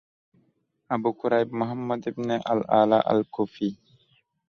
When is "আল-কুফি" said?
3.11-3.69